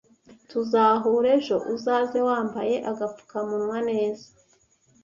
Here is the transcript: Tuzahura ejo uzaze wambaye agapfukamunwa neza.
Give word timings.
Tuzahura 0.49 1.27
ejo 1.37 1.55
uzaze 1.73 2.19
wambaye 2.27 2.75
agapfukamunwa 2.89 3.77
neza. 3.89 4.25